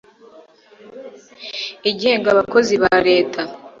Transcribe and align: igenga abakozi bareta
igenga 1.89 2.27
abakozi 2.31 2.73
bareta 2.83 3.41